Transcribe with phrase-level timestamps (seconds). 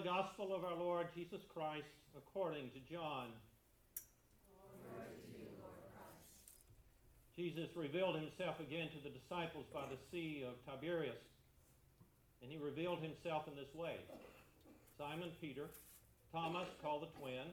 [0.00, 3.28] Holy Gospel of our Lord Jesus Christ according to John.
[7.36, 11.20] Jesus revealed himself again to the disciples by the Sea of Tiberias.
[12.40, 14.00] And he revealed himself in this way
[14.96, 15.68] Simon Peter,
[16.32, 17.52] Thomas called the twin,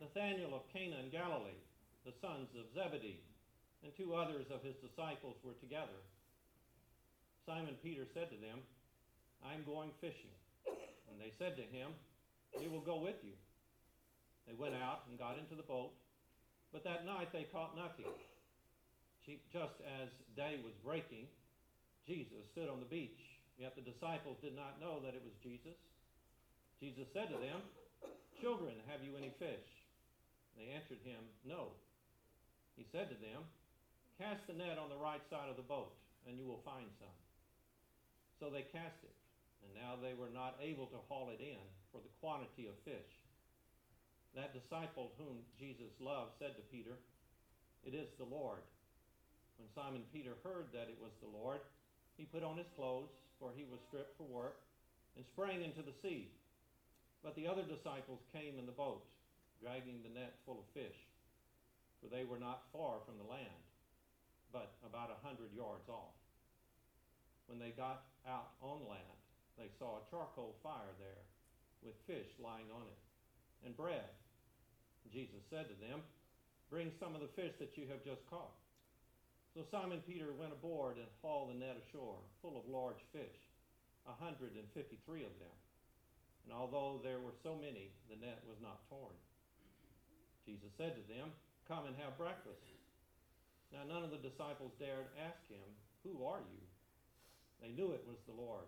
[0.00, 1.60] Nathanael of Cana in Galilee,
[2.06, 3.20] the sons of Zebedee,
[3.84, 6.00] and two others of his disciples were together.
[7.44, 8.64] Simon Peter said to them,
[9.44, 10.32] I am going fishing.
[11.10, 11.92] And they said to him,
[12.58, 13.34] We will go with you.
[14.46, 15.92] They went out and got into the boat,
[16.72, 18.08] but that night they caught nothing.
[19.52, 21.28] Just as day was breaking,
[22.08, 23.20] Jesus stood on the beach,
[23.60, 25.76] yet the disciples did not know that it was Jesus.
[26.80, 27.60] Jesus said to them,
[28.40, 29.68] Children, have you any fish?
[30.56, 31.76] They answered him, No.
[32.78, 33.44] He said to them,
[34.16, 35.92] Cast the net on the right side of the boat,
[36.24, 37.18] and you will find some.
[38.40, 39.17] So they cast it,
[39.64, 43.12] and now they were not able to haul it in for the quantity of fish.
[44.36, 46.94] That disciple whom Jesus loved said to Peter,
[47.82, 48.62] It is the Lord.
[49.58, 51.58] When Simon Peter heard that it was the Lord,
[52.14, 54.62] he put on his clothes, for he was stripped for work,
[55.16, 56.30] and sprang into the sea.
[57.22, 59.02] But the other disciples came in the boat,
[59.58, 60.98] dragging the net full of fish,
[61.98, 63.62] for they were not far from the land,
[64.54, 66.14] but about a hundred yards off.
[67.50, 69.17] When they got out on land,
[69.58, 71.26] they saw a charcoal fire there,
[71.82, 73.02] with fish lying on it,
[73.66, 74.06] and bread.
[75.10, 76.00] Jesus said to them,
[76.70, 78.54] Bring some of the fish that you have just caught.
[79.56, 83.40] So Simon Peter went aboard and hauled the net ashore, full of large fish,
[84.06, 85.56] a hundred and fifty three of them.
[86.44, 89.16] And although there were so many, the net was not torn.
[90.46, 91.32] Jesus said to them,
[91.66, 92.64] Come and have breakfast.
[93.72, 95.68] Now none of the disciples dared ask him,
[96.04, 96.62] Who are you?
[97.60, 98.64] They knew it was the Lord.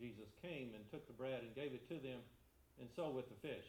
[0.00, 2.24] Jesus came and took the bread and gave it to them,
[2.80, 3.68] and so with the fish.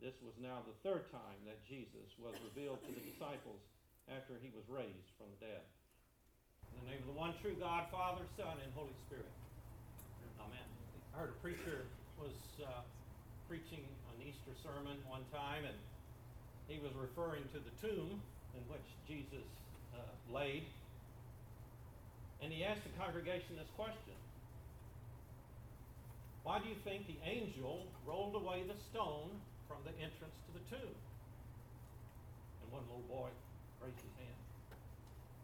[0.00, 3.60] This was now the third time that Jesus was revealed to the disciples
[4.08, 5.64] after he was raised from the dead.
[6.72, 9.32] In the name of the one true God, Father, Son, and Holy Spirit.
[10.40, 10.68] Amen.
[11.12, 11.84] I heard a preacher
[12.16, 12.84] was uh,
[13.48, 13.84] preaching
[14.16, 15.76] an Easter sermon one time, and
[16.68, 18.20] he was referring to the tomb
[18.56, 19.48] in which Jesus
[19.92, 20.00] uh,
[20.32, 20.64] laid.
[22.40, 24.16] And he asked the congregation this question
[26.46, 29.34] Why do you think the angel rolled away the stone
[29.66, 30.94] from the entrance to the tomb?
[32.62, 33.34] And one little boy
[33.82, 34.38] raised his hand.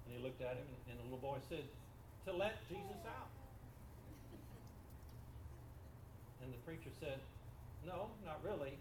[0.06, 1.66] And he looked at him, and the little boy said,
[2.30, 3.34] To let Jesus out.
[6.46, 7.18] And the preacher said,
[7.82, 8.78] No, not really.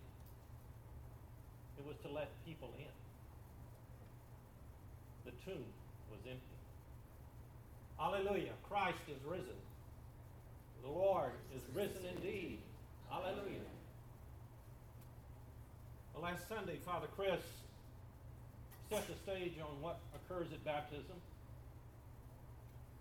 [1.82, 2.94] It was to let people in.
[5.26, 5.66] The tomb
[6.14, 6.62] was empty.
[7.98, 8.54] Hallelujah.
[8.70, 9.58] Christ is risen.
[10.84, 12.60] The Lord is risen indeed.
[13.10, 13.68] Hallelujah.
[16.14, 17.42] Well, last Sunday, Father Chris
[18.90, 21.16] set the stage on what occurs at baptism.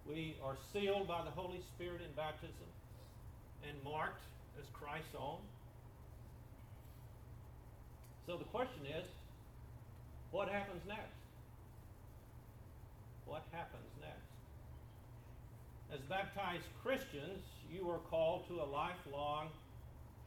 [0.06, 2.70] We are sealed by the Holy Spirit in baptism
[3.69, 4.22] and marked
[4.58, 5.38] as Christ's own.
[8.26, 9.06] So the question is
[10.30, 11.19] what happens next?
[13.26, 14.29] What happens next?
[15.92, 17.42] As baptized Christians,
[17.72, 19.48] you are called to a lifelong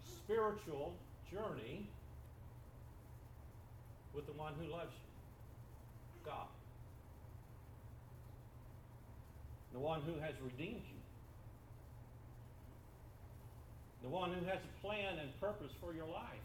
[0.06, 0.94] spiritual
[1.32, 1.88] journey
[4.14, 6.26] with the one who loves you.
[6.26, 6.48] God.
[9.72, 11.00] The one who has redeemed you.
[14.04, 16.44] The one who has a plan and purpose for your life.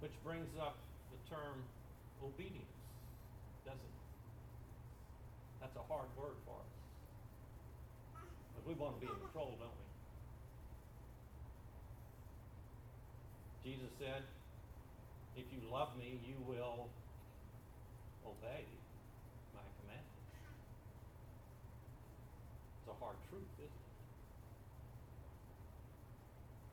[0.00, 0.76] Which brings up
[1.12, 1.62] the term
[2.24, 2.64] obedience,
[3.66, 3.97] doesn't it?
[5.68, 6.72] That's a hard word for us.
[8.56, 9.84] But we want to be in control, don't we?
[13.68, 14.24] Jesus said,
[15.36, 16.88] if you love me, you will
[18.24, 18.64] obey
[19.52, 20.24] my commandments.
[22.80, 23.84] It's a hard truth, isn't it?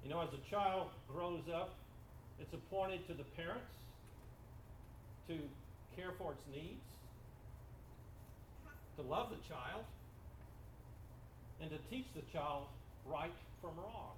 [0.07, 1.75] You know, as a child grows up,
[2.39, 3.75] it's appointed to the parents
[5.27, 5.35] to
[5.97, 6.94] care for its needs,
[8.97, 9.83] to love the child,
[11.61, 12.63] and to teach the child
[13.05, 14.15] right from wrong.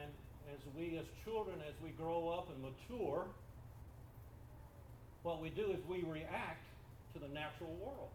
[0.00, 0.10] And
[0.52, 3.26] as we as children, as we grow up and mature,
[5.22, 6.64] what we do is we react
[7.14, 8.10] to the natural world,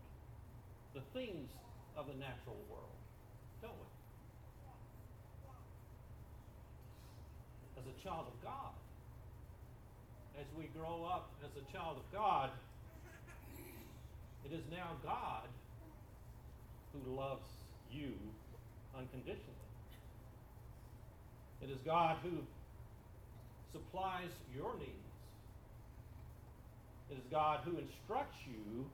[0.94, 1.50] the things
[1.95, 2.97] of the natural world,
[3.62, 3.89] don't we?
[7.80, 8.73] As a child of God,
[10.39, 12.50] as we grow up as a child of God,
[14.49, 15.47] it is now God
[16.94, 17.47] who loves
[17.91, 18.13] you
[18.97, 19.44] unconditionally.
[21.61, 22.31] It is God who
[23.73, 24.91] supplies your needs.
[27.11, 28.85] It is God who instructs you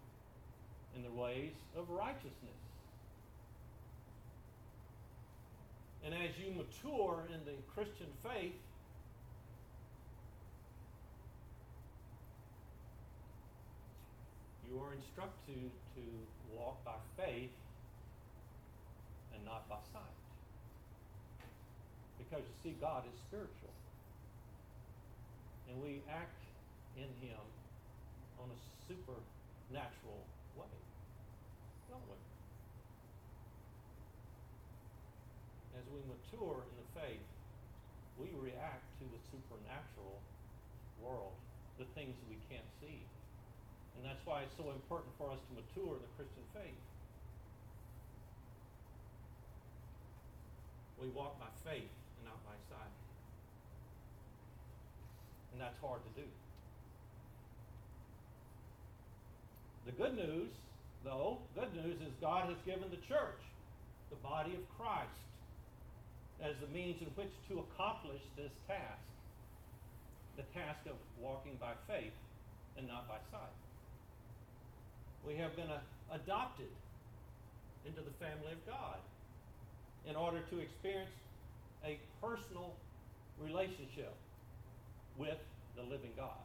[0.96, 2.34] in the ways of righteousness.
[6.04, 8.54] And as you mature in the Christian faith,
[14.74, 16.04] you are instructed to
[16.58, 17.54] walk by faith
[19.38, 20.18] and not by sight.
[22.18, 23.70] Because you see, God is spiritual.
[25.70, 26.42] And we act
[26.98, 27.38] in Him
[28.42, 28.60] on a
[28.90, 30.26] supernatural
[30.58, 30.74] way,
[31.94, 32.18] don't we?
[35.78, 37.28] As we mature in the faith,
[38.18, 40.18] we react to the supernatural
[40.98, 41.38] world,
[41.78, 43.06] the things we can't see.
[44.04, 46.84] And that's why it's so important for us to mature in the Christian faith.
[51.00, 51.88] We walk by faith
[52.20, 52.96] and not by sight.
[55.56, 56.28] And that's hard to do.
[59.88, 60.52] The good news,
[61.08, 63.40] though, good news is God has given the church,
[64.12, 65.24] the body of Christ,
[66.44, 69.00] as the means in which to accomplish this task
[70.36, 72.12] the task of walking by faith
[72.76, 73.63] and not by sight.
[75.26, 75.80] We have been uh,
[76.12, 76.68] adopted
[77.86, 78.98] into the family of God
[80.08, 81.12] in order to experience
[81.86, 82.74] a personal
[83.40, 84.14] relationship
[85.18, 85.40] with
[85.76, 86.44] the living God.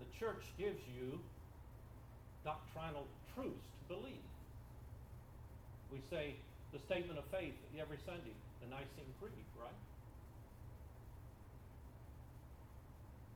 [0.00, 1.18] The church gives you
[2.44, 4.24] doctrinal truths to believe.
[5.92, 6.34] We say
[6.72, 9.72] the statement of faith every Sunday, the Nicene Creed, right?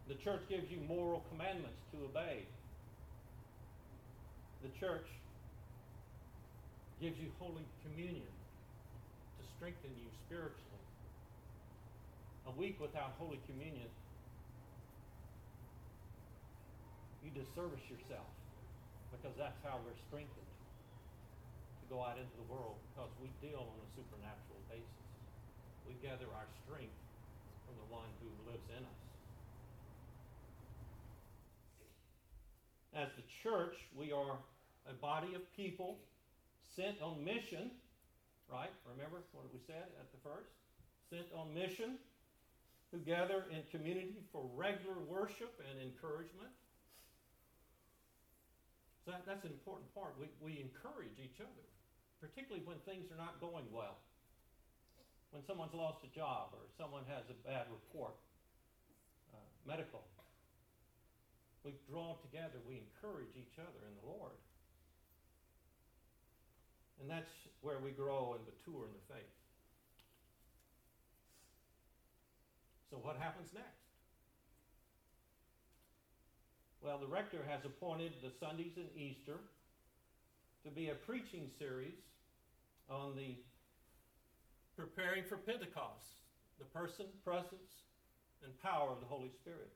[0.09, 2.49] The church gives you moral commandments to obey.
[4.65, 5.05] The church
[6.97, 8.33] gives you Holy Communion
[9.37, 10.85] to strengthen you spiritually.
[12.49, 13.93] A week without Holy Communion,
[17.21, 18.33] you disservice yourself
[19.13, 20.53] because that's how we're strengthened
[21.85, 25.05] to go out into the world because we deal on a supernatural basis.
[25.85, 26.97] We gather our strength
[27.69, 29.08] from the one who lives in us.
[32.99, 34.35] As the church, we are
[34.91, 36.03] a body of people
[36.75, 37.71] sent on mission,
[38.51, 38.75] right?
[38.91, 40.51] Remember what we said at the first?
[41.07, 41.95] Sent on mission
[42.91, 46.51] who gather in community for regular worship and encouragement.
[49.07, 50.19] So that, that's an important part.
[50.19, 51.67] We, we encourage each other,
[52.19, 54.03] particularly when things are not going well.
[55.31, 58.19] When someone's lost a job or someone has a bad report,
[59.31, 60.03] uh, medical.
[61.69, 64.41] We draw together, we encourage each other in the Lord.
[66.99, 67.29] And that's
[67.61, 69.37] where we grow and mature in the faith.
[72.89, 73.85] So, what happens next?
[76.81, 79.37] Well, the rector has appointed the Sundays and Easter
[80.65, 82.01] to be a preaching series
[82.89, 83.37] on the
[84.75, 86.25] preparing for Pentecost,
[86.59, 87.85] the person, presence,
[88.43, 89.69] and power of the Holy Spirit.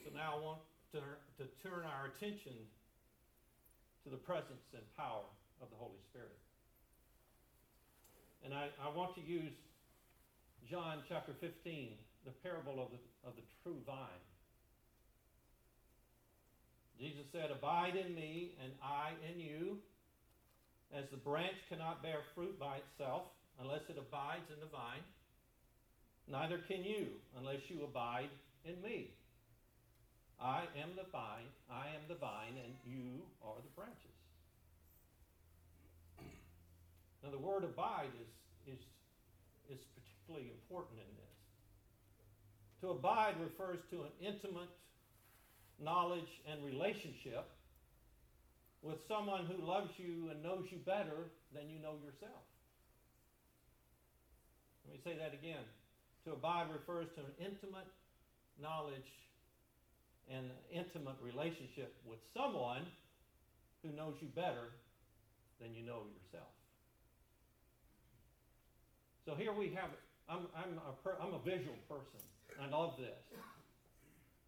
[0.00, 0.60] So now I want
[0.96, 1.00] to,
[1.38, 2.56] to turn our attention
[4.04, 5.28] to the presence and power
[5.60, 6.40] of the Holy Spirit.
[8.44, 9.54] And I, I want to use
[10.68, 14.24] John chapter 15, the parable of the, of the true vine.
[16.98, 19.78] Jesus said, Abide in me, and I in you.
[20.94, 23.22] As the branch cannot bear fruit by itself
[23.60, 25.00] unless it abides in the vine,
[26.28, 27.06] neither can you
[27.38, 28.28] unless you abide
[28.64, 29.10] in me.
[30.42, 34.18] I am the vine, I am the vine, and you are the branches.
[37.22, 38.80] Now, the word abide is, is,
[39.70, 41.38] is particularly important in this.
[42.80, 44.74] To abide refers to an intimate
[45.78, 47.46] knowledge and relationship
[48.82, 52.42] with someone who loves you and knows you better than you know yourself.
[54.84, 55.62] Let me say that again.
[56.26, 57.86] To abide refers to an intimate
[58.60, 59.06] knowledge
[60.30, 62.82] and intimate relationship with someone
[63.82, 64.70] who knows you better
[65.60, 66.50] than you know yourself.
[69.26, 69.90] So here we have,
[70.28, 72.20] I'm, I'm, a, per, I'm a visual person.
[72.60, 73.22] I love this.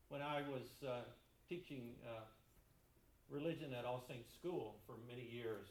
[0.08, 1.02] When I was uh,
[1.48, 2.22] teaching uh,
[3.30, 5.66] religion at All Saints School for many years.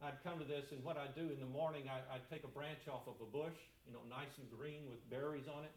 [0.00, 2.52] I'd come to this, and what I'd do in the morning, I, would take a
[2.52, 5.74] branch off of a bush, you know, nice and green with berries on it,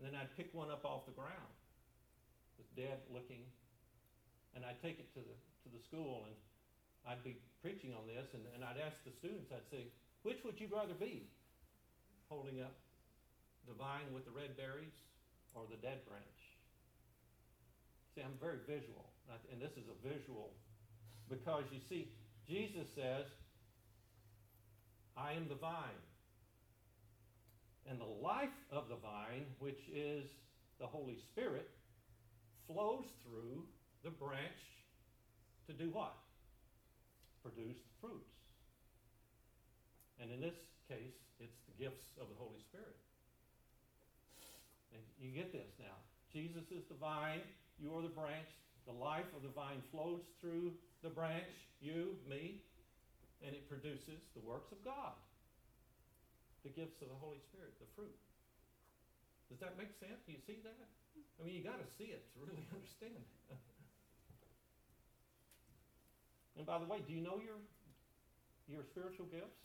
[0.00, 1.52] and then I'd pick one up off the ground.
[2.60, 3.40] Was dead looking.
[4.52, 5.32] And I'd take it to the,
[5.64, 6.36] to the school and
[7.08, 9.88] I'd be preaching on this and, and I'd ask the students, I'd say,
[10.28, 11.24] which would you rather be?
[12.28, 12.76] Holding up
[13.64, 14.92] the vine with the red berries
[15.56, 16.40] or the dead branch?
[18.12, 19.08] See, I'm very visual,
[19.48, 20.52] and this is a visual
[21.30, 22.12] because you see,
[22.44, 23.24] Jesus says,
[25.16, 26.04] I am the vine.
[27.88, 30.28] And the life of the vine, which is
[30.78, 31.70] the Holy Spirit,
[32.72, 33.66] flows through
[34.04, 34.62] the branch
[35.66, 36.14] to do what?
[37.42, 38.38] Produce the fruits.
[40.22, 42.98] And in this case, it's the gifts of the Holy Spirit.
[44.94, 45.96] And you get this now.
[46.30, 47.42] Jesus is the vine,
[47.82, 48.50] you are the branch.
[48.86, 50.72] The life of the vine flows through
[51.02, 52.60] the branch, you, me,
[53.44, 55.14] and it produces the works of God.
[56.64, 58.16] The gifts of the Holy Spirit, the fruit.
[59.48, 60.20] Does that make sense?
[60.26, 60.88] Do you see that?
[61.38, 63.58] I mean, you got to see it to really understand it.
[66.56, 67.58] and by the way, do you know your
[68.70, 69.58] your spiritual gifts?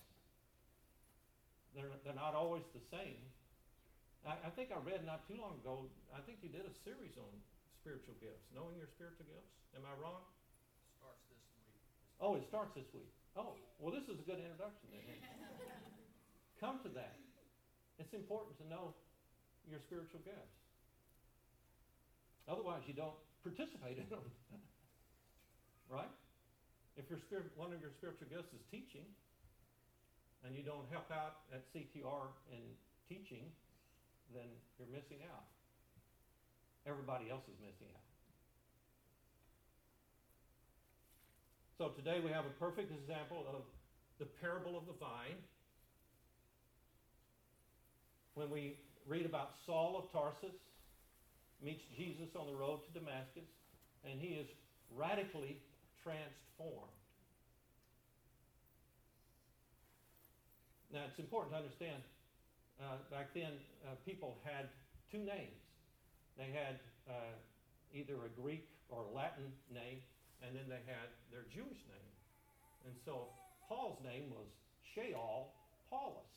[1.76, 3.20] They're, they're not always the same.
[4.26, 5.86] I, I think I read not too long ago,
[6.16, 7.30] I think you did a series on
[7.84, 9.54] spiritual gifts, knowing your spiritual gifts.
[9.78, 10.26] Am I wrong?
[10.98, 11.78] Starts this week.
[12.18, 13.12] Oh, it starts this week.
[13.38, 14.90] Oh, well, this is a good introduction.
[16.64, 17.20] Come to that.
[18.00, 18.96] It's important to know
[19.70, 20.65] your spiritual gifts.
[22.48, 24.22] Otherwise, you don't participate in them.
[25.90, 26.12] right?
[26.98, 29.06] If your spirit, one of your spiritual gifts is teaching,
[30.46, 32.62] and you don't help out at CTR in
[33.10, 33.50] teaching,
[34.34, 34.46] then
[34.78, 35.50] you're missing out.
[36.86, 38.06] Everybody else is missing out.
[41.78, 43.66] So today we have a perfect example of
[44.20, 45.36] the parable of the vine.
[48.36, 50.56] When we read about Saul of Tarsus
[51.64, 53.48] meets Jesus on the road to Damascus,
[54.04, 54.48] and he is
[54.94, 55.62] radically
[56.04, 56.94] transformed.
[60.94, 62.02] Now it's important to understand.
[62.80, 63.56] Uh, back then,
[63.88, 64.68] uh, people had
[65.12, 65.60] two names.
[66.38, 67.36] They had uh,
[67.94, 70.04] either a Greek or Latin name,
[70.44, 72.12] and then they had their Jewish name.
[72.86, 73.32] And so
[73.68, 74.48] Paul's name was
[74.84, 75.56] Shaul
[75.90, 76.32] Paulus,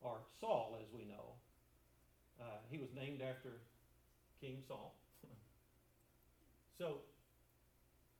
[0.00, 1.34] or Saul, as we know.
[2.40, 3.60] Uh, he was named after
[4.40, 4.94] King Saul.
[6.78, 6.98] so,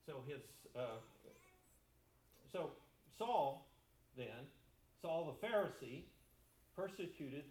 [0.05, 0.41] so his,
[0.75, 0.99] uh,
[2.51, 2.71] so
[3.17, 3.65] Saul
[4.17, 4.47] then,
[5.01, 6.03] Saul the Pharisee,
[6.75, 7.43] persecuted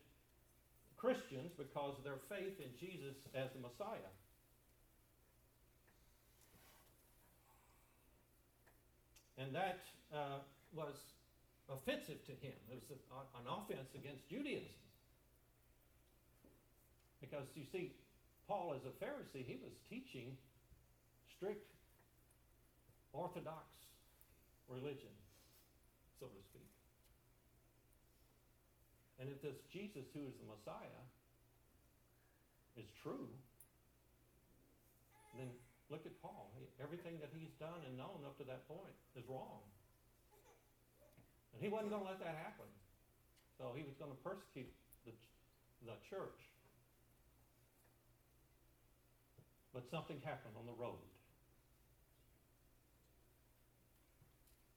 [0.97, 4.13] Christians because of their faith in Jesus as the Messiah.
[9.39, 9.79] And that
[10.13, 10.43] uh,
[10.75, 10.95] was
[11.71, 12.57] offensive to him.
[12.71, 12.99] It was
[13.39, 14.75] an offense against Judaism.
[17.21, 17.93] Because you see,
[18.47, 20.37] Paul, as a Pharisee, he was teaching
[21.37, 21.73] strict
[23.13, 23.67] Orthodox
[24.69, 25.13] religion,
[26.21, 26.71] so to speak.
[29.19, 31.03] And if this Jesus, who is the Messiah,
[32.79, 33.27] is true,
[35.35, 35.51] then
[35.91, 36.55] look at Paul.
[36.79, 39.67] Everything that he's done and known up to that point is wrong.
[41.55, 42.71] And he wasn't going to let that happen.
[43.59, 44.71] So he was going to persecute
[45.03, 45.11] the,
[45.83, 46.39] the church.
[49.79, 50.99] But something happened on the road.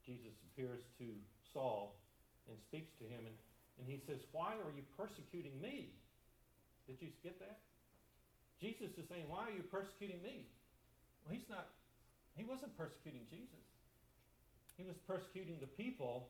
[0.05, 1.09] Jesus appears to
[1.41, 1.97] Saul
[2.45, 3.33] and speaks to him, and,
[3.81, 5.89] and he says, Why are you persecuting me?
[6.85, 7.65] Did you get that?
[8.61, 10.45] Jesus is saying, Why are you persecuting me?
[11.25, 11.73] Well, he's not,
[12.37, 13.65] he wasn't persecuting Jesus.
[14.77, 16.29] He was persecuting the people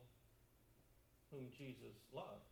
[1.28, 2.48] whom Jesus loved,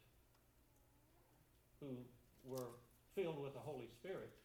[1.80, 1.96] who
[2.44, 2.76] were
[3.16, 4.36] filled with the Holy Spirit.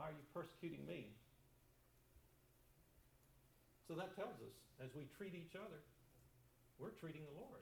[0.00, 1.12] Why are you persecuting me?
[3.84, 5.76] So that tells us, as we treat each other,
[6.80, 7.60] we're treating the Lord.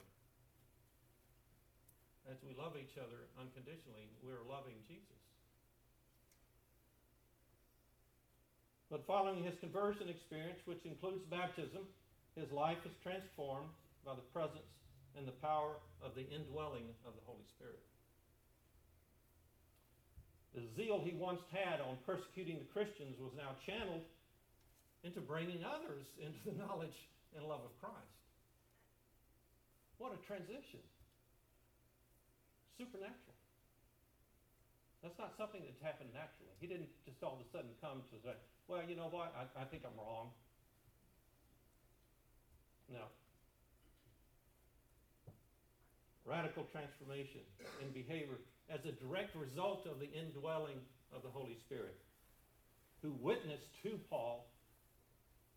[2.31, 5.19] As we love each other unconditionally, we're loving Jesus.
[8.87, 11.83] But following his conversion experience, which includes baptism,
[12.39, 13.67] his life is transformed
[14.07, 14.71] by the presence
[15.19, 17.83] and the power of the indwelling of the Holy Spirit.
[20.55, 24.01] The zeal he once had on persecuting the Christians was now channeled
[25.03, 26.95] into bringing others into the knowledge
[27.37, 28.17] and love of Christ.
[30.01, 30.81] What a transition.
[32.79, 33.37] Supernatural.
[35.03, 36.55] That's not something that's happened naturally.
[36.59, 38.35] He didn't just all of a sudden come to say,
[38.67, 40.31] well, you know what, I, I think I'm wrong.
[42.91, 43.05] No.
[46.29, 47.41] Radical transformation
[47.81, 48.37] in behavior
[48.69, 50.77] as a direct result of the indwelling
[51.09, 51.97] of the Holy Spirit,
[53.01, 54.45] who witnessed to Paul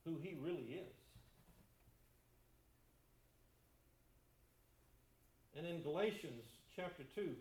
[0.05, 0.97] who he really is.
[5.55, 6.43] And in Galatians
[6.75, 7.37] chapter 2,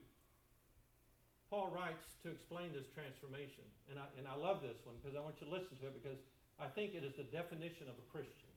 [1.50, 3.66] Paul writes to explain this transformation.
[3.90, 5.96] And I, and I love this one because I want you to listen to it
[5.98, 6.20] because
[6.60, 8.52] I think it is the definition of a Christian.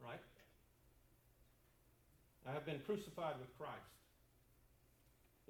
[0.00, 0.22] Right?
[2.46, 3.90] I have been crucified with Christ.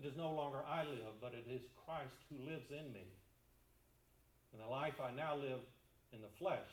[0.01, 3.05] It is no longer I live, but it is Christ who lives in me.
[4.53, 5.61] And the life I now live
[6.13, 6.69] in the flesh,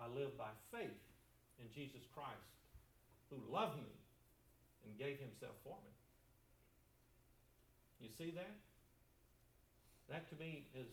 [0.00, 1.00] I live by faith
[1.60, 2.48] in Jesus Christ,
[3.28, 3.92] who loved me
[4.84, 5.92] and gave himself for me.
[8.00, 8.56] You see that?
[10.08, 10.88] That to me is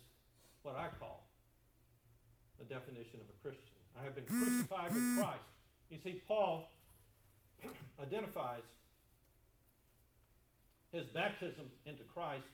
[0.64, 1.24] what I call
[2.60, 3.80] the definition of a Christian.
[4.00, 5.48] I have been crucified with Christ.
[5.92, 6.68] You see, Paul
[8.02, 8.64] identifies
[10.92, 12.46] his baptism into Christ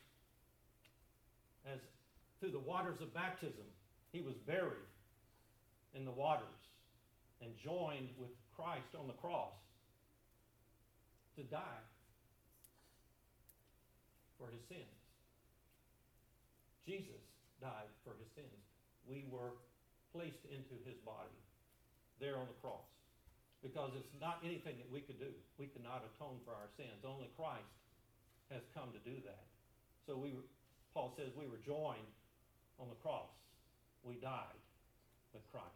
[1.65, 1.79] as
[2.39, 3.67] through the waters of baptism,
[4.11, 4.87] he was buried
[5.93, 6.59] in the waters
[7.41, 9.55] and joined with Christ on the cross
[11.35, 11.83] to die
[14.37, 14.99] for his sins.
[16.87, 17.23] Jesus
[17.61, 18.63] died for his sins.
[19.07, 19.55] We were
[20.15, 21.39] placed into his body
[22.19, 22.87] there on the cross
[23.59, 25.31] because it's not anything that we could do.
[25.59, 27.03] We cannot atone for our sins.
[27.03, 27.67] Only Christ
[28.51, 29.45] has come to do that.
[30.07, 30.33] So we
[30.93, 32.09] Paul says we were joined
[32.79, 33.29] on the cross.
[34.03, 34.57] We died
[35.33, 35.67] with Christ.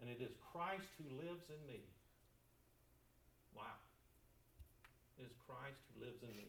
[0.00, 1.84] And it is Christ who lives in me.
[3.54, 3.78] Wow.
[5.20, 6.48] It is Christ who lives in me.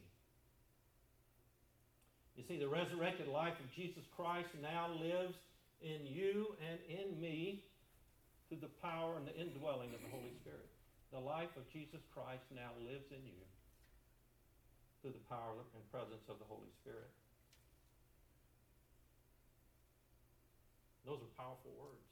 [2.36, 5.36] You see, the resurrected life of Jesus Christ now lives
[5.82, 7.62] in you and in me
[8.48, 10.70] through the power and the indwelling of the Holy Spirit.
[11.12, 13.42] The life of Jesus Christ now lives in you
[15.02, 17.10] through the power and presence of the Holy Spirit.
[21.04, 22.06] Those are powerful words.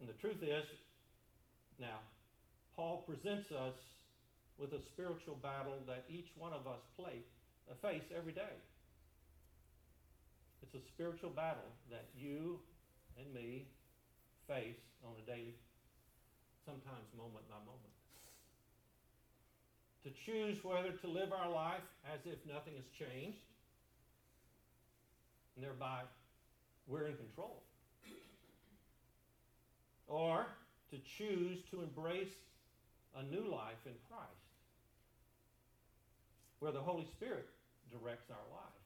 [0.00, 0.64] And the truth is,
[1.80, 2.04] now,
[2.76, 3.76] Paul presents us
[4.60, 7.24] with a spiritual battle that each one of us play,
[7.80, 8.56] face every day.
[10.62, 12.60] It's a spiritual battle that you
[13.18, 13.66] and me
[14.46, 15.54] face on a daily,
[16.64, 17.94] sometimes moment by moment.
[20.04, 23.44] To choose whether to live our life as if nothing has changed,
[25.56, 26.02] and thereby
[26.86, 27.62] we're in control
[30.10, 30.44] or
[30.90, 32.34] to choose to embrace
[33.16, 34.50] a new life in Christ,
[36.58, 37.46] where the Holy Spirit
[37.90, 38.79] directs our life.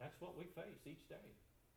[0.00, 1.28] That's what we face each day,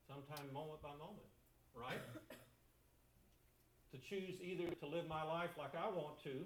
[0.05, 1.29] sometime moment by moment,
[1.73, 2.01] right?
[3.91, 6.45] to choose either to live my life like I want to,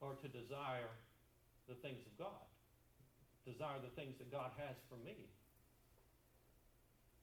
[0.00, 0.92] or to desire
[1.68, 2.44] the things of God,
[3.46, 5.16] desire the things that God has for me.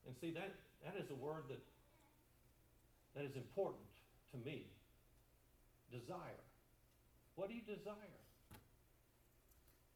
[0.06, 1.60] And see, that, that is a word that,
[3.14, 3.84] that is important
[4.32, 4.66] to me.
[5.92, 6.40] Desire.
[7.36, 8.16] What do you desire?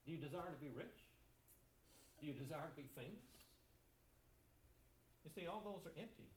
[0.05, 1.01] Do you desire to be rich?
[2.21, 3.25] Do you desire to be famous?
[5.25, 6.29] You see, all those are empty.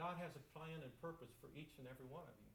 [0.00, 2.52] God has a plan and purpose for each and every one of you.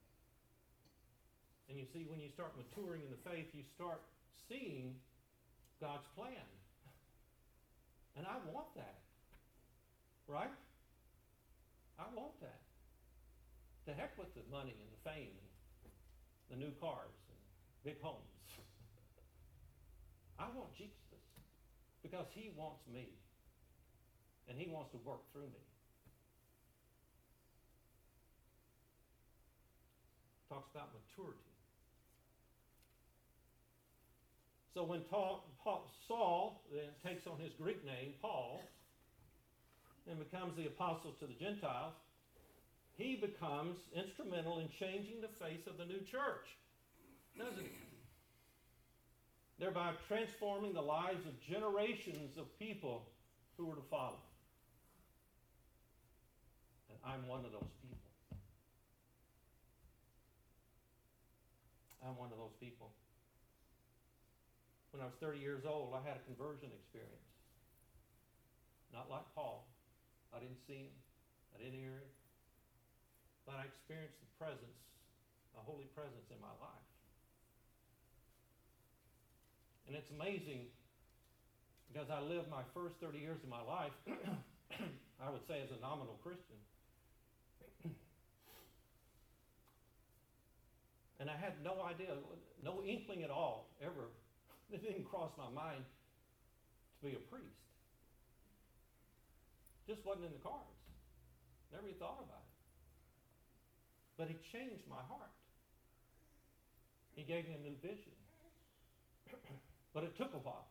[1.70, 4.02] And you see, when you start maturing in the faith, you start
[4.50, 4.98] seeing
[5.78, 6.44] God's plan.
[8.18, 8.98] And I want that.
[10.26, 10.50] Right?
[11.98, 12.60] I want that.
[13.86, 15.38] To heck with the money and the fame
[15.82, 15.90] and
[16.50, 17.38] the new cars and
[17.86, 18.29] big homes.
[20.40, 20.96] I want Jesus
[22.02, 23.12] because he wants me.
[24.48, 25.62] And he wants to work through me.
[30.48, 31.38] Talks about maturity.
[34.74, 38.62] So when Saul then takes on his Greek name, Paul,
[40.10, 41.94] and becomes the apostle to the Gentiles,
[42.96, 46.48] he becomes instrumental in changing the face of the new church,
[47.38, 47.89] doesn't he?
[49.60, 53.04] Thereby transforming the lives of generations of people
[53.58, 54.24] who were to follow.
[56.88, 58.00] And I'm one of those people.
[62.00, 62.88] I'm one of those people.
[64.96, 67.28] When I was 30 years old, I had a conversion experience.
[68.96, 69.68] Not like Paul.
[70.32, 70.96] I didn't see him.
[71.54, 72.10] I didn't hear him.
[73.44, 74.80] But I experienced the presence,
[75.52, 76.89] a holy presence in my life.
[79.90, 80.70] And it's amazing
[81.90, 83.90] because I lived my first 30 years of my life,
[85.18, 86.62] I would say, as a nominal Christian.
[91.18, 92.14] and I had no idea,
[92.62, 94.14] no inkling at all, ever.
[94.70, 97.66] It didn't cross my mind to be a priest.
[99.88, 100.78] Just wasn't in the cards.
[101.74, 102.54] Never even thought about it.
[104.16, 105.34] But he changed my heart.
[107.16, 108.14] He gave me a new vision.
[109.94, 110.68] but it took a while.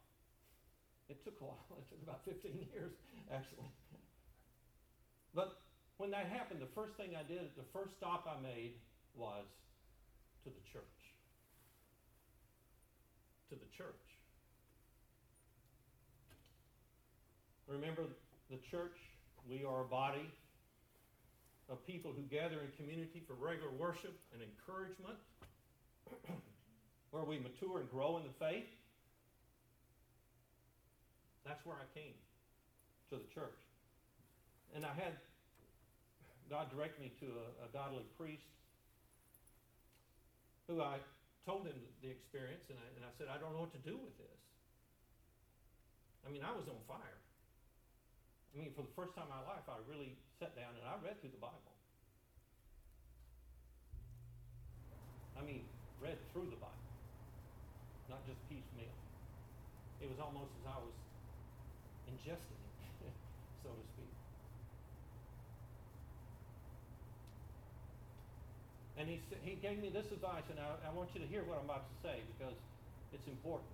[1.09, 1.65] It took a while.
[1.77, 2.93] It took about 15 years,
[3.31, 3.69] actually.
[5.33, 5.61] But
[5.97, 8.73] when that happened, the first thing I did, the first stop I made
[9.15, 9.45] was
[10.43, 10.99] to the church.
[13.49, 14.05] To the church.
[17.67, 18.03] Remember
[18.49, 18.97] the church?
[19.47, 20.31] We are a body
[21.69, 25.17] of people who gather in community for regular worship and encouragement,
[27.11, 28.65] where we mature and grow in the faith.
[31.49, 32.13] That's where I came
[33.09, 33.57] to the church.
[34.77, 35.17] And I had
[36.45, 38.45] God direct me to a, a godly priest
[40.69, 41.01] who I
[41.49, 41.73] told him
[42.05, 44.41] the experience, and I, and I said, I don't know what to do with this.
[46.21, 47.17] I mean, I was on fire.
[48.53, 51.01] I mean, for the first time in my life, I really sat down and I
[51.01, 51.73] read through the Bible.
[55.33, 55.65] I mean,
[55.97, 56.93] read through the Bible,
[58.05, 58.93] not just piecemeal.
[59.97, 60.93] It was almost as I was
[62.37, 63.13] it,
[63.63, 64.13] so to speak.
[68.99, 71.57] And he, he gave me this advice, and I, I want you to hear what
[71.57, 72.57] I'm about to say because
[73.13, 73.71] it's important.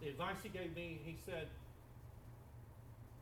[0.00, 1.48] the advice he gave me, he said,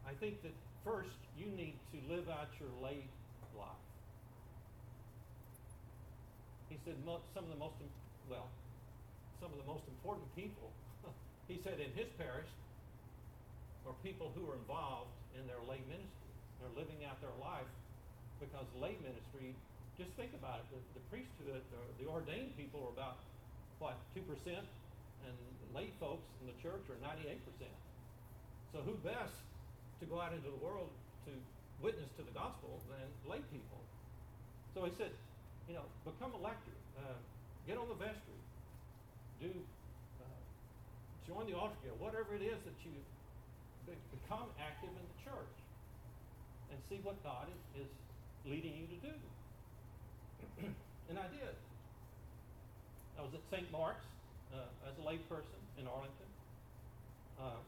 [0.06, 0.52] I think that
[0.84, 3.08] first you need to live out your late
[3.56, 3.86] life.
[6.68, 7.78] He said some of the most,
[8.28, 8.48] well,
[9.40, 10.72] some of the most important people,
[11.48, 12.48] he said in his parish,
[13.86, 16.32] are people who are involved in their lay ministry.
[16.62, 17.68] They're living out their life
[18.38, 19.54] because lay ministry,
[19.98, 23.18] just think about it, the, the priesthood, the, the ordained people are about,
[23.78, 24.22] what, 2%?
[24.54, 25.34] And
[25.74, 27.38] lay folks in the church are 98%.
[28.74, 29.34] So who best
[30.00, 30.90] to go out into the world
[31.26, 31.32] to
[31.82, 33.78] witness to the gospel than lay people?
[34.74, 35.12] So he said,
[35.68, 37.18] you know, become a lector, uh,
[37.66, 38.40] get on the vestry,
[39.38, 39.50] do,
[40.18, 40.40] uh,
[41.26, 42.90] join the altar whatever it is that you
[43.86, 45.56] become active in the church
[46.70, 47.90] and see what God is, is
[48.46, 49.14] leading you to do.
[51.10, 51.54] and I did.
[53.18, 53.68] I was at St.
[53.70, 54.08] Mark's
[54.54, 56.30] uh, as a layperson in Arlington
[57.40, 57.60] uh,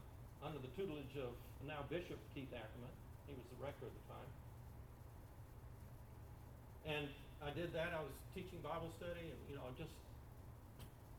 [0.44, 1.32] under the tutelage of
[1.68, 2.94] now Bishop Keith Ackerman.
[3.28, 4.30] He was the rector at the time.
[6.84, 7.08] And
[7.40, 7.96] I did that.
[7.96, 9.92] I was teaching Bible study and, you know, just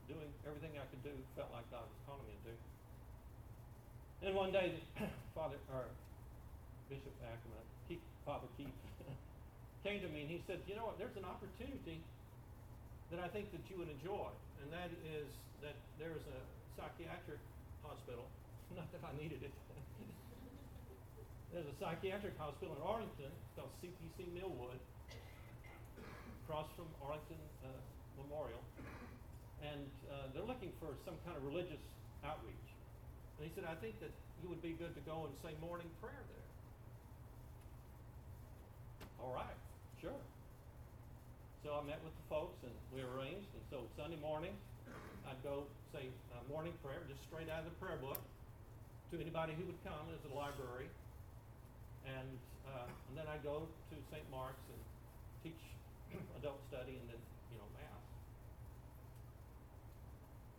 [0.05, 2.55] doing everything I could do, felt like God was calling me to do.
[4.25, 4.73] And one day,
[5.37, 5.85] Father, or
[6.89, 8.73] Bishop Ackerman, Keith, Father Keith,
[9.85, 12.01] came to me and he said, you know what, there's an opportunity
[13.13, 14.33] that I think that you would enjoy,
[14.65, 15.29] and that is
[15.61, 16.41] that there is a
[16.73, 17.37] psychiatric
[17.85, 18.25] hospital,
[18.73, 19.53] not that I needed it.
[21.53, 24.81] there's a psychiatric hospital in Arlington called CPC Millwood,
[26.49, 27.69] across from Arlington uh,
[28.25, 28.65] Memorial,
[29.61, 31.85] and uh, they're looking for some kind of religious
[32.25, 32.74] outreach.
[33.37, 35.89] And he said, I think that you would be good to go and say morning
[35.99, 36.47] prayer there.
[39.19, 39.57] All right,
[39.99, 40.21] sure.
[41.65, 44.53] So I met with the folks and we arranged, and so Sunday morning,
[45.25, 48.21] I'd go say uh, morning prayer, just straight out of the prayer book,
[49.09, 50.85] to anybody who would come as a library.
[52.05, 52.37] And,
[52.69, 54.21] uh, and then I'd go to St.
[54.29, 54.81] Mark's and
[55.41, 55.63] teach
[56.37, 58.05] adult study and then, you know, Mass.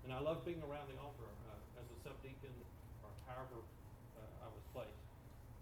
[0.02, 2.50] And I love being around the altar uh, as a subdeacon
[3.36, 3.60] however
[4.16, 5.04] uh, I was placed.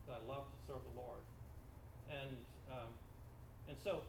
[0.06, 1.18] I love to serve the Lord.
[2.06, 2.38] And,
[2.70, 2.92] um,
[3.66, 4.06] and so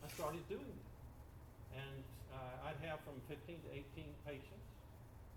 [0.00, 0.90] I started doing that.
[1.76, 2.00] And
[2.32, 4.68] uh, I'd have from 15 to 18 patients,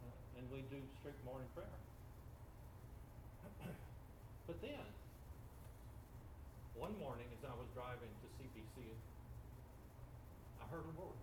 [0.07, 1.67] uh, and we do strict morning prayer.
[4.47, 4.87] but then,
[6.79, 8.87] one morning as I was driving to CPC,
[10.59, 11.19] I heard a word.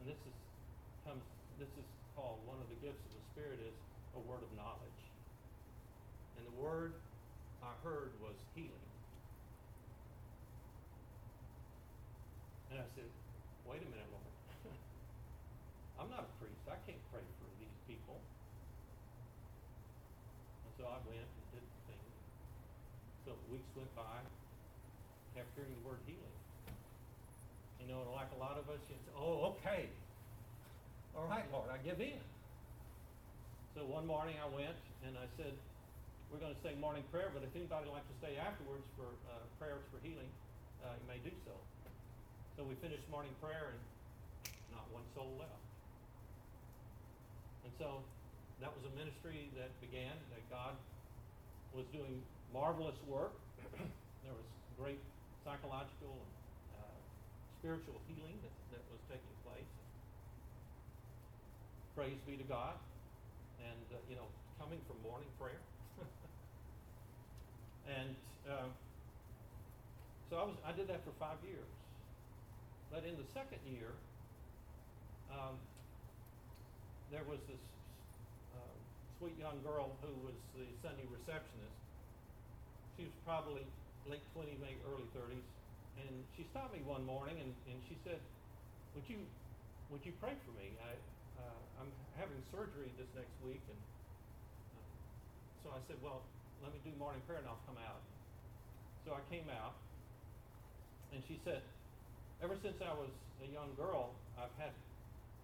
[0.00, 0.36] And this is
[1.08, 1.24] comes
[1.58, 3.76] this is called one of the gifts of the Spirit is
[4.16, 5.02] a word of knowledge.
[6.36, 6.92] And the word
[7.62, 8.90] I heard was healing.
[12.72, 13.08] And I said,
[13.68, 14.32] wait a minute, Lord.
[16.00, 16.64] I'm not a priest.
[16.68, 18.16] I can't pray for these people.
[20.64, 22.06] And so I went and did the thing.
[23.28, 24.24] So weeks went by,
[25.36, 26.38] kept hearing the word healing.
[27.76, 29.92] You know, like a lot of us, say, oh, okay.
[31.12, 32.21] All right, Lord, I give in.
[33.82, 35.50] So one morning I went and I said,
[36.30, 39.10] we're going to say morning prayer, but if anybody would like to stay afterwards for
[39.26, 40.30] uh, prayers for healing,
[40.86, 41.50] uh, you may do so.
[42.54, 43.82] So we finished morning prayer and
[44.70, 45.66] not one soul left.
[47.66, 48.06] And so
[48.62, 50.78] that was a ministry that began, that God
[51.74, 52.22] was doing
[52.54, 53.34] marvelous work.
[54.22, 54.46] there was
[54.78, 55.02] great
[55.42, 56.30] psychological and
[56.78, 56.98] uh,
[57.58, 59.70] spiritual healing that, that was taking place.
[61.98, 62.78] Praise be to God.
[63.62, 64.26] And, uh, you know,
[64.58, 65.62] coming from morning prayer.
[67.98, 68.14] and
[68.46, 68.68] uh,
[70.30, 71.68] so I, was, I did that for five years.
[72.90, 73.92] But in the second year,
[75.32, 75.56] um,
[77.12, 77.60] there was this
[78.56, 78.76] uh,
[79.20, 81.76] sweet young girl who was the Sunday receptionist.
[82.96, 83.64] She was probably
[84.08, 85.44] late 20s, maybe early 30s.
[86.00, 88.16] And she stopped me one morning and, and she said,
[88.96, 89.20] would you,
[89.92, 90.72] would you pray for me?
[90.80, 90.96] I,
[91.42, 93.62] uh, I'm having surgery this next week.
[93.66, 93.80] And
[94.78, 96.22] uh, so I said, well,
[96.62, 98.00] let me do morning prayer and I'll come out.
[99.02, 99.74] So I came out
[101.10, 101.60] and she said,
[102.38, 103.10] ever since I was
[103.42, 104.70] a young girl, I've had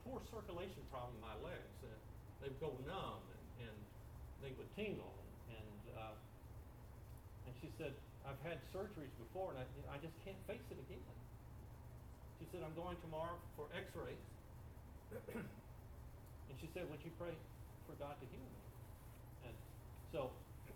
[0.06, 1.74] poor circulation problem in my legs.
[1.82, 1.98] And
[2.38, 3.76] they would go numb and, and
[4.46, 5.11] they would tingle.
[5.50, 6.14] And, uh,
[7.50, 7.90] and she said,
[8.22, 11.02] I've had surgeries before and I, you know, I just can't face it again.
[12.38, 14.22] She said, I'm going tomorrow for x-rays.
[16.48, 17.32] and she said, would you pray
[17.84, 18.62] for God to heal me?
[19.48, 19.54] And
[20.12, 20.32] so,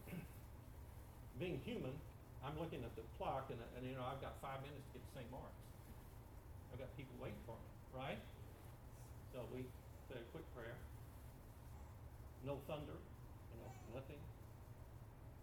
[1.40, 1.92] being human,
[2.44, 5.02] I'm looking at the clock and, and you know, I've got five minutes to get
[5.02, 5.28] to St.
[5.30, 5.62] Mark's.
[6.74, 8.20] I've got people waiting for me, right?
[9.32, 9.64] So we
[10.08, 10.76] say a quick prayer.
[12.42, 14.18] No thunder, you know, nothing.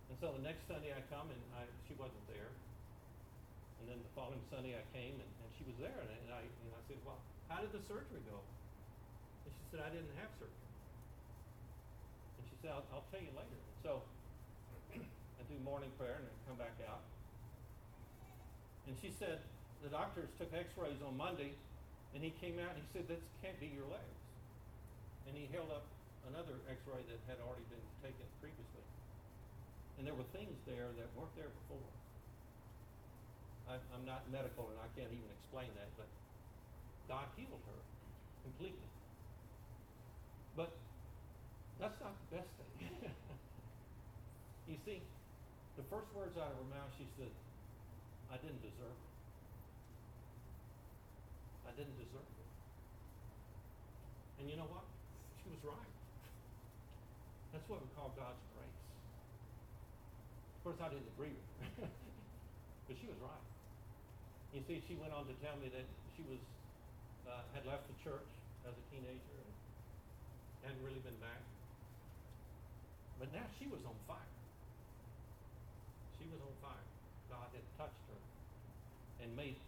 [0.10, 2.50] And so the next Sunday I come and I, she wasn't there.
[3.80, 6.70] And then the following Sunday I came and, and she was there and I, and
[6.74, 8.42] I said, well, how did the surgery go?
[9.70, 10.66] Said, I didn't have surgery.
[12.42, 13.54] And she said, I'll, I'll tell you later.
[13.54, 14.02] And so
[14.98, 17.06] I do morning prayer and I come back out.
[18.90, 19.38] And she said,
[19.86, 21.54] the doctors took x-rays on Monday
[22.18, 24.18] and he came out and he said, this can't be your legs.
[25.30, 25.86] And he held up
[26.34, 28.86] another x-ray that had already been taken previously.
[30.02, 31.94] And there were things there that weren't there before.
[33.70, 36.10] I, I'm not medical and I can't even explain that, but
[37.06, 37.80] God healed her
[38.42, 38.90] completely.
[41.80, 42.92] That's not the best thing.
[44.68, 45.00] you see,
[45.80, 47.32] the first words out of her mouth, she said,
[48.28, 49.12] I didn't deserve it.
[51.64, 52.50] I didn't deserve it.
[54.44, 54.84] And you know what?
[55.40, 55.94] She was right.
[57.56, 58.80] That's what we call God's grace.
[60.60, 61.48] Of course, I didn't agree with
[61.80, 61.88] her,
[62.92, 63.46] but she was right.
[64.52, 66.42] You see, she went on to tell me that she was
[67.26, 68.28] uh, had left the church
[68.68, 69.54] as a teenager and
[70.66, 71.49] hadn't really been back.
[73.20, 74.32] But now she was on fire.
[76.16, 76.88] She was on fire.
[77.28, 78.20] God had touched her
[79.20, 79.60] and made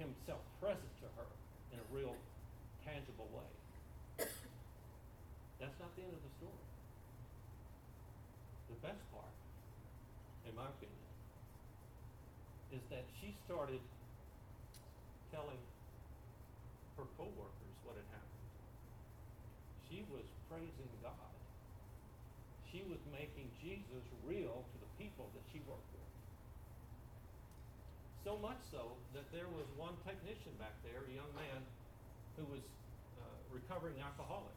[0.00, 1.28] himself present to her
[1.76, 2.16] in a real
[2.88, 4.24] tangible way.
[5.60, 6.66] That's not the end of the story.
[8.72, 9.36] The best part,
[10.48, 11.04] in my opinion,
[12.72, 13.84] is that she started
[15.28, 15.60] telling
[16.96, 18.48] her coworkers what had happened.
[19.84, 21.25] She was praising God.
[22.76, 26.12] She was making Jesus real to the people that she worked with.
[28.20, 31.64] So much so that there was one technician back there, a young man,
[32.36, 34.52] who was uh, recovering alcoholic.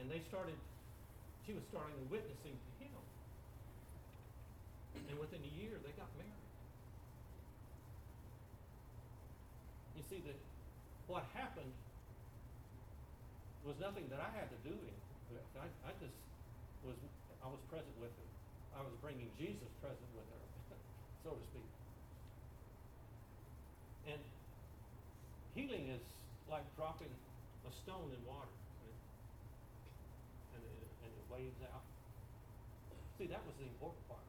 [0.00, 0.56] And they started,
[1.44, 2.96] she was starting witnessing to him.
[5.04, 6.48] And within a year, they got married.
[10.00, 10.38] You see that
[11.12, 11.76] what happened
[13.64, 14.76] was nothing that I had to do.
[15.58, 16.16] I, I just
[16.82, 16.98] was,
[17.42, 18.28] I was present with her.
[18.74, 20.42] I was bringing Jesus present with her,
[21.24, 21.70] so to speak.
[24.10, 24.20] And
[25.54, 26.04] healing is
[26.50, 27.12] like dropping
[27.64, 28.50] a stone in water,
[30.52, 31.86] and it, and it, waves out.
[33.16, 34.26] See, that was the important part.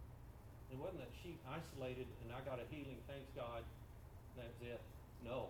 [0.72, 3.62] It wasn't that she isolated and I got a healing, thanks God,
[4.38, 4.82] that's it.
[5.24, 5.50] No.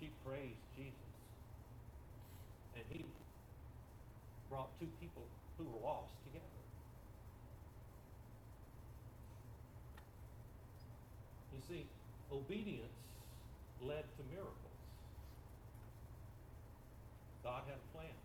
[0.00, 1.12] She praised Jesus.
[2.76, 3.04] And he
[4.50, 5.22] brought two people
[5.56, 6.44] who were lost together.
[11.54, 11.86] You see,
[12.34, 12.98] obedience
[13.80, 14.58] led to miracles.
[17.46, 18.18] God had a plan.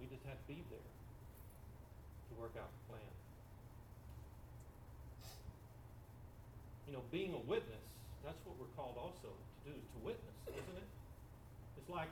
[0.00, 0.78] We just had to be there
[2.30, 3.12] to work out the plan.
[6.86, 7.84] You know, being a witness,
[8.24, 10.88] that's what we're called also to do, to witness, isn't it?
[11.76, 12.08] It's like,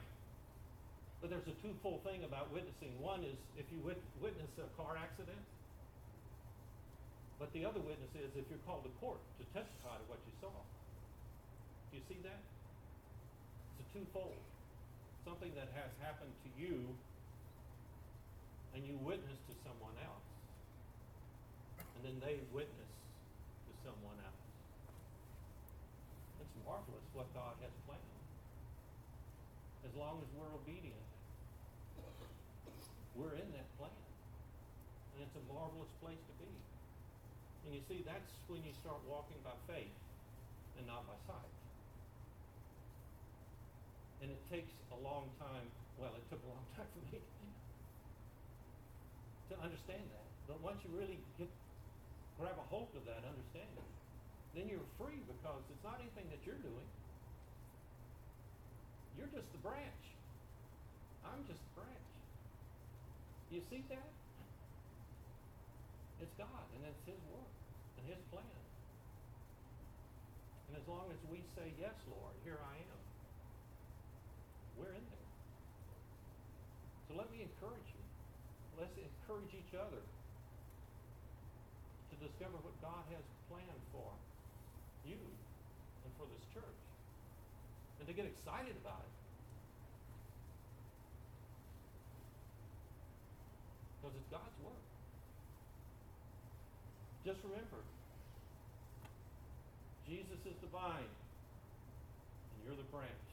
[1.26, 2.94] but there's a twofold thing about witnessing.
[3.02, 5.42] One is if you wit- witness a car accident,
[7.42, 10.30] but the other witness is if you're called to court to testify to what you
[10.38, 10.54] saw.
[11.90, 12.38] Do you see that?
[12.38, 14.38] It's a twofold.
[15.26, 16.94] Something that has happened to you
[18.78, 20.28] and you witness to someone else.
[21.98, 22.92] And then they witness
[23.66, 24.46] to someone else.
[26.38, 28.14] It's marvelous what God has planned.
[29.90, 31.05] As long as we're obedient,
[33.16, 33.92] we're in that plan.
[35.16, 36.52] And it's a marvelous place to be.
[37.66, 39.96] And you see, that's when you start walking by faith
[40.79, 41.52] and not by sight.
[44.22, 45.66] And it takes a long time,
[45.98, 47.20] well, it took a long time for me
[49.50, 50.29] to understand that.
[50.46, 51.50] But once you really get
[52.38, 53.88] grab a hold of that understanding,
[54.52, 56.88] then you're free because it's not anything that you're doing.
[59.16, 60.05] You're just the branch.
[61.24, 62.09] I'm just the branch.
[63.56, 64.12] You see that?
[66.20, 67.48] It's God and it's His work
[67.96, 68.60] and His plan.
[70.68, 73.00] And as long as we say, Yes, Lord, here I am,
[74.76, 75.30] we're in there.
[77.08, 78.04] So let me encourage you.
[78.76, 80.04] Let's encourage each other
[82.12, 84.12] to discover what God has planned for
[85.08, 86.80] you and for this church.
[88.00, 89.15] And to get excited about it.
[94.06, 94.86] Because it's God's work.
[97.26, 97.82] Just remember,
[100.06, 103.26] Jesus is the vine, and you're the branch.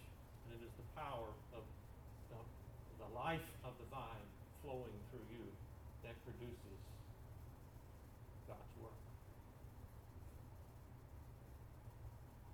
[0.50, 1.62] And it is the power of
[2.34, 2.42] the,
[3.06, 4.26] the life of the vine
[4.66, 5.46] flowing through you
[6.10, 6.82] that produces
[8.50, 8.98] God's work.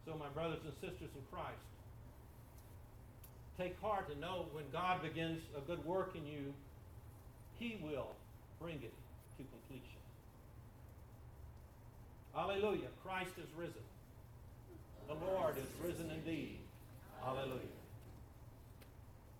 [0.03, 1.63] So, my brothers and sisters in Christ,
[3.55, 6.51] take heart and know when God begins a good work in you,
[7.60, 8.15] He will
[8.60, 8.93] bring it
[9.38, 10.00] to completion.
[12.34, 12.88] Hallelujah.
[13.04, 13.84] Christ is risen.
[15.08, 16.60] The Lord is risen indeed.
[17.24, 17.79] Hallelujah.